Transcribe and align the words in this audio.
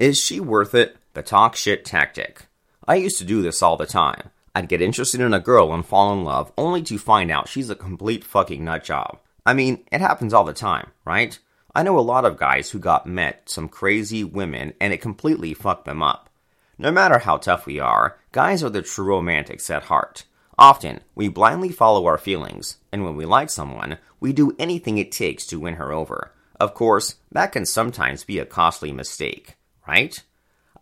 Is 0.00 0.18
she 0.18 0.40
worth 0.40 0.74
it? 0.74 0.96
The 1.12 1.22
talk 1.22 1.54
shit 1.56 1.84
tactic. 1.84 2.46
I 2.88 2.94
used 2.94 3.18
to 3.18 3.24
do 3.24 3.42
this 3.42 3.60
all 3.60 3.76
the 3.76 3.84
time. 3.84 4.30
I'd 4.54 4.70
get 4.70 4.80
interested 4.80 5.20
in 5.20 5.34
a 5.34 5.40
girl 5.40 5.74
and 5.74 5.84
fall 5.84 6.14
in 6.14 6.24
love 6.24 6.50
only 6.56 6.80
to 6.84 6.96
find 6.96 7.30
out 7.30 7.48
she's 7.48 7.68
a 7.68 7.74
complete 7.74 8.24
fucking 8.24 8.62
nutjob. 8.62 9.18
I 9.44 9.52
mean, 9.52 9.84
it 9.92 10.00
happens 10.00 10.32
all 10.32 10.44
the 10.44 10.54
time, 10.54 10.92
right? 11.04 11.38
I 11.74 11.82
know 11.82 11.98
a 11.98 12.00
lot 12.00 12.24
of 12.24 12.38
guys 12.38 12.70
who 12.70 12.78
got 12.78 13.06
met 13.06 13.50
some 13.50 13.68
crazy 13.68 14.24
women 14.24 14.72
and 14.80 14.94
it 14.94 15.02
completely 15.02 15.52
fucked 15.52 15.84
them 15.84 16.02
up. 16.02 16.30
No 16.78 16.90
matter 16.90 17.18
how 17.18 17.36
tough 17.36 17.66
we 17.66 17.78
are, 17.78 18.16
guys 18.32 18.64
are 18.64 18.70
the 18.70 18.80
true 18.80 19.04
romantics 19.04 19.68
at 19.68 19.82
heart. 19.82 20.24
Often, 20.58 21.00
we 21.14 21.28
blindly 21.28 21.72
follow 21.72 22.06
our 22.06 22.16
feelings, 22.16 22.78
and 22.90 23.04
when 23.04 23.16
we 23.16 23.26
like 23.26 23.50
someone, 23.50 23.98
we 24.18 24.32
do 24.32 24.56
anything 24.58 24.96
it 24.96 25.12
takes 25.12 25.44
to 25.48 25.60
win 25.60 25.74
her 25.74 25.92
over. 25.92 26.32
Of 26.58 26.72
course, 26.72 27.16
that 27.30 27.52
can 27.52 27.66
sometimes 27.66 28.24
be 28.24 28.38
a 28.38 28.46
costly 28.46 28.92
mistake 28.92 29.58
right? 29.86 30.22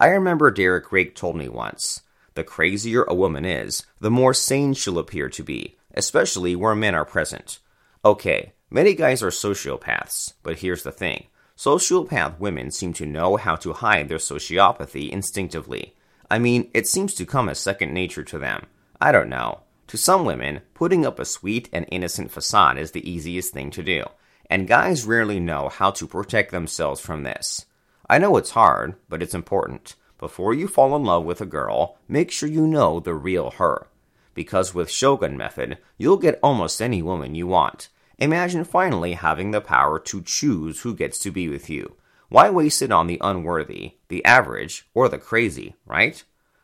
I 0.00 0.08
remember 0.08 0.50
Derek 0.50 0.92
Rake 0.92 1.14
told 1.14 1.36
me 1.36 1.48
once 1.48 2.02
the 2.34 2.45
crazier 2.45 3.02
a 3.02 3.14
woman 3.14 3.45
is, 3.45 3.84
the 3.98 4.12
more 4.12 4.32
sane 4.32 4.73
she'll 4.73 5.00
appear 5.00 5.28
to 5.28 5.42
be, 5.42 5.77
especially 5.95 6.54
where 6.54 6.77
men 6.77 6.95
are 6.95 7.04
present. 7.04 7.59
Okay, 8.04 8.52
many 8.70 8.95
guys 8.95 9.24
are 9.24 9.30
sociopaths, 9.30 10.34
but 10.45 10.60
here's 10.60 10.84
the 10.84 10.92
thing 10.92 11.26
sociopath 11.56 12.38
women 12.38 12.70
seem 12.70 12.92
to 12.92 13.04
know 13.04 13.37
how 13.37 13.56
to 13.56 13.73
hide 13.73 14.09
their 14.09 14.18
sociopathy 14.18 15.10
instinctively. 15.10 15.96
I 16.30 16.38
mean, 16.38 16.70
it 16.73 16.87
seems 16.87 17.15
to 17.15 17.26
come 17.26 17.48
as 17.48 17.59
second 17.59 17.92
nature 17.92 18.23
to 18.23 18.38
them. 18.38 18.66
I 19.01 19.10
don't 19.10 19.28
know. 19.28 19.62
To 19.88 19.96
some 19.96 20.24
women, 20.24 20.60
putting 20.74 21.04
up 21.04 21.18
a 21.18 21.24
sweet 21.24 21.68
and 21.73 21.87
innocent 21.90 22.30
facade 22.30 22.78
is 22.78 22.92
the 22.92 23.10
easiest 23.10 23.52
thing 23.52 23.73
to 23.73 23.82
do, 23.82 24.04
and 24.48 24.68
guys 24.68 25.04
rarely 25.04 25.40
know 25.40 25.68
how 25.70 25.90
to 25.92 26.06
protect 26.06 26.52
themselves 26.52 27.01
from 27.01 27.24
this. 27.24 27.66
I 28.08 28.18
know 28.18 28.36
it's 28.36 28.50
hard, 28.50 28.94
but 29.08 29.22
it's 29.22 29.34
important. 29.34 29.94
Before 30.18 30.54
you 30.54 30.66
fall 30.66 30.96
in 30.96 31.04
love 31.04 31.24
with 31.24 31.40
a 31.40 31.46
girl, 31.46 31.98
make 32.08 32.30
sure 32.30 32.48
you 32.48 32.66
know 32.66 33.00
the 33.00 33.15
real 33.15 33.52
her. 33.52 33.88
Because 34.34 34.74
with 34.74 34.90
Shogun 34.90 35.37
Method, 35.37 35.78
you'll 35.96 36.16
get 36.16 36.40
almost 36.42 36.80
any 36.80 37.02
woman 37.02 37.34
you 37.34 37.46
want. 37.46 37.88
Imagine 38.18 38.65
finally 38.65 39.12
having 39.12 39.50
the 39.50 39.60
power 39.60 39.98
to 40.00 40.23
choose 40.23 40.80
who 40.80 40.95
gets 40.95 41.18
to 41.20 41.30
be 41.30 41.48
with 41.48 41.68
you. 41.68 41.96
Why 42.30 42.50
waste 42.50 42.82
it 42.82 42.90
on 42.90 43.06
the 43.06 43.20
unworthy, 43.20 43.95
the 44.09 44.24
average, 44.24 44.88
or 44.95 45.09
the 45.09 45.18
crazy, 45.18 45.76
right? 45.87 46.22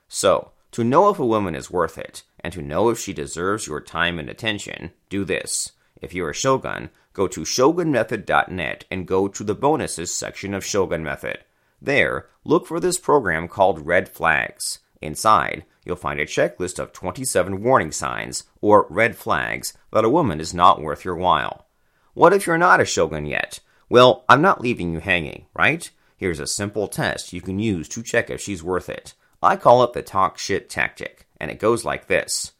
So, 0.09 0.53
to 0.73 0.83
know 0.83 1.11
if 1.11 1.19
a 1.19 1.27
woman 1.27 1.55
is 1.55 1.71
worth 1.71 1.97
it, 1.97 2.23
and 2.41 2.53
to 2.53 2.63
know 2.63 2.89
if 2.89 2.99
she 2.99 3.13
deserves 3.13 3.67
your 3.67 3.81
time 3.81 4.19
and 4.19 4.29
attention, 4.29 4.91
do 5.09 5.25
this. 5.25 5.73
If 6.01 6.13
you're 6.15 6.31
a 6.31 6.35
Shogun, 6.35 6.91
go 7.13 7.27
to 7.29 7.43
shogunmethod.net 7.43 8.85
and 8.91 9.07
go 9.07 9.29
to 9.29 9.45
the 9.45 9.55
bonuses 9.55 10.13
section 10.13 10.55
of 10.55 10.65
Shogun 10.65 11.03
Method. 11.03 11.45
There, 11.81 12.29
look 12.45 12.67
for 12.67 12.81
this 12.81 12.99
program 12.99 13.49
called 13.49 13.87
Red 13.87 14.09
Flags. 14.09 14.81
Inside, 15.01 15.65
you'll 15.85 15.97
find 15.97 16.19
a 16.19 16.27
checklist 16.27 16.79
of 16.79 16.93
27 16.93 17.63
warning 17.63 17.93
signs, 17.93 18.45
or 18.61 18.87
red 18.89 19.17
flags, 19.17 19.75
that 19.93 20.05
a 20.05 20.09
woman 20.09 20.41
is 20.41 20.55
not 20.55 20.81
worth 20.81 21.05
your 21.05 21.17
while. 21.17 21.67
What 22.15 22.33
if 22.33 22.47
you're 22.47 22.57
not 22.57 22.81
a 22.81 22.87
shogun 22.87 23.27
yet? 23.27 23.61
Well, 23.91 24.25
I'm 24.29 24.41
not 24.41 24.63
leaving 24.63 24.93
you 24.93 25.01
hanging, 25.01 25.47
right? 25.55 25.91
Here's 26.17 26.41
a 26.41 26.47
simple 26.47 26.89
test 26.89 27.35
you 27.35 27.43
can 27.43 27.59
use 27.59 27.87
to 27.91 28.03
check 28.03 28.31
if 28.31 28.41
she's 28.41 28.63
worth 28.63 28.89
it. 28.89 29.13
I 29.43 29.57
call 29.57 29.85
it 29.85 29.93
the 29.93 30.03
talk 30.03 30.39
shit 30.39 30.71
tactic, 30.71 31.29
and 31.39 31.51
it 31.51 31.59
goes 31.59 31.85
like 31.85 32.07
this. 32.07 32.53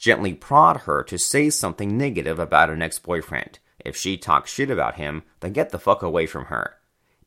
Gently 0.00 0.32
prod 0.32 0.78
her 0.78 1.02
to 1.04 1.18
say 1.18 1.50
something 1.50 1.98
negative 1.98 2.38
about 2.38 2.70
an 2.70 2.80
ex 2.80 2.98
boyfriend. 2.98 3.58
If 3.84 3.98
she 3.98 4.16
talks 4.16 4.50
shit 4.50 4.70
about 4.70 4.94
him, 4.94 5.24
then 5.40 5.52
get 5.52 5.70
the 5.70 5.78
fuck 5.78 6.02
away 6.02 6.24
from 6.24 6.46
her. 6.46 6.76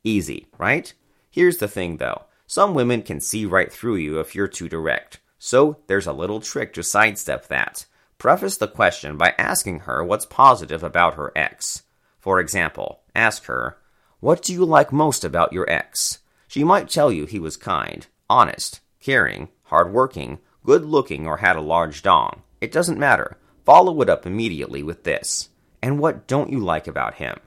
Easy, 0.02 0.48
right? 0.58 0.92
Here's 1.30 1.58
the 1.58 1.68
thing 1.68 1.98
though 1.98 2.24
some 2.48 2.74
women 2.74 3.02
can 3.02 3.20
see 3.20 3.46
right 3.46 3.72
through 3.72 3.96
you 3.96 4.18
if 4.18 4.34
you're 4.34 4.48
too 4.48 4.68
direct. 4.68 5.20
So 5.38 5.78
there's 5.86 6.08
a 6.08 6.12
little 6.12 6.40
trick 6.40 6.72
to 6.74 6.82
sidestep 6.82 7.46
that. 7.46 7.86
Preface 8.18 8.56
the 8.56 8.66
question 8.66 9.16
by 9.16 9.34
asking 9.38 9.80
her 9.80 10.02
what's 10.02 10.26
positive 10.26 10.82
about 10.82 11.14
her 11.14 11.30
ex. 11.36 11.84
For 12.18 12.40
example, 12.40 13.02
ask 13.14 13.44
her, 13.44 13.78
What 14.18 14.42
do 14.42 14.52
you 14.52 14.64
like 14.64 14.92
most 14.92 15.24
about 15.24 15.52
your 15.52 15.70
ex? 15.70 16.18
She 16.48 16.64
might 16.64 16.88
tell 16.88 17.12
you 17.12 17.24
he 17.24 17.38
was 17.38 17.56
kind, 17.56 18.06
honest, 18.28 18.80
caring, 19.00 19.50
hardworking, 19.64 20.40
good 20.64 20.84
looking, 20.84 21.26
or 21.26 21.36
had 21.36 21.54
a 21.54 21.60
large 21.60 22.02
dong. 22.02 22.42
It 22.64 22.72
doesn't 22.72 22.98
matter. 22.98 23.36
Follow 23.66 24.00
it 24.00 24.08
up 24.08 24.24
immediately 24.24 24.82
with 24.82 25.04
this. 25.04 25.50
And 25.82 25.98
what 25.98 26.26
don't 26.26 26.50
you 26.50 26.60
like 26.60 26.86
about 26.86 27.16
him? 27.16 27.38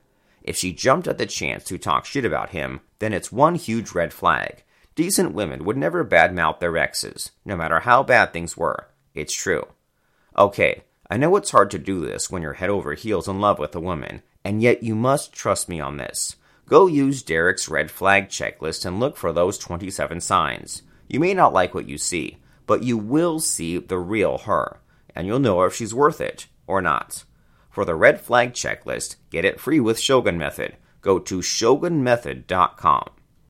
If 0.43 0.55
she 0.55 0.71
jumped 0.71 1.07
at 1.07 1.17
the 1.17 1.25
chance 1.25 1.63
to 1.63 1.79
talk 1.79 2.05
shit 2.05 2.23
about 2.23 2.51
him, 2.51 2.81
then 2.99 3.13
it's 3.13 3.31
one 3.31 3.55
huge 3.55 3.93
red 3.93 4.13
flag. 4.13 4.63
Decent 4.93 5.33
women 5.33 5.65
would 5.65 5.75
never 5.75 6.05
badmouth 6.05 6.59
their 6.59 6.77
exes, 6.77 7.31
no 7.43 7.57
matter 7.57 7.79
how 7.79 8.03
bad 8.03 8.31
things 8.31 8.55
were. 8.55 8.89
It's 9.15 9.33
true. 9.33 9.65
Okay, 10.37 10.83
I 11.09 11.17
know 11.17 11.35
it's 11.35 11.49
hard 11.49 11.71
to 11.71 11.79
do 11.79 12.05
this 12.05 12.29
when 12.29 12.43
you're 12.43 12.53
head 12.53 12.69
over 12.69 12.93
heels 12.93 13.27
in 13.27 13.41
love 13.41 13.57
with 13.57 13.75
a 13.75 13.79
woman, 13.79 14.21
and 14.45 14.61
yet 14.61 14.83
you 14.83 14.93
must 14.93 15.33
trust 15.33 15.67
me 15.67 15.79
on 15.79 15.97
this. 15.97 16.35
Go 16.69 16.85
use 16.85 17.23
Derek's 17.23 17.67
red 17.67 17.89
flag 17.89 18.29
checklist 18.29 18.85
and 18.85 18.99
look 18.99 19.17
for 19.17 19.33
those 19.33 19.57
27 19.57 20.21
signs. 20.21 20.83
You 21.07 21.19
may 21.19 21.33
not 21.33 21.53
like 21.53 21.73
what 21.73 21.89
you 21.89 21.97
see, 21.97 22.37
but 22.67 22.83
you 22.83 22.99
will 22.99 23.39
see 23.39 23.79
the 23.79 23.97
real 23.97 24.37
her, 24.39 24.79
and 25.17 25.25
you'll 25.25 25.39
know 25.39 25.63
if 25.63 25.73
she's 25.73 25.95
worth 25.95 26.21
it 26.21 26.45
or 26.67 26.79
not. 26.79 27.25
For 27.71 27.83
the 27.83 27.95
red 27.95 28.21
flag 28.21 28.53
checklist, 28.53 29.15
get 29.31 29.45
it 29.45 29.59
free 29.59 29.79
with 29.79 29.99
Shogun 29.99 30.37
Method. 30.37 30.77
Go 31.01 31.17
to 31.17 31.39
shogunmethod.com. 31.39 33.09